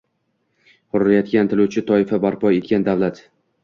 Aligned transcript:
hurriyatga 0.95 1.39
intiluvchi 1.47 1.87
toifa 1.93 2.23
barpo 2.27 2.57
etgan 2.61 2.93
davlat 2.93 3.27